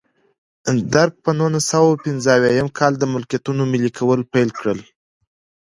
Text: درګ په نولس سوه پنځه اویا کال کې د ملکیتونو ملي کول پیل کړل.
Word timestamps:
درګ 0.93 1.13
په 1.23 1.31
نولس 1.39 1.65
سوه 1.71 2.01
پنځه 2.05 2.29
اویا 2.35 2.65
کال 2.79 2.93
کې 2.95 2.99
د 3.01 3.03
ملکیتونو 3.13 3.61
ملي 3.71 3.91
کول 3.97 4.19
پیل 4.33 4.49
کړل. 4.59 4.79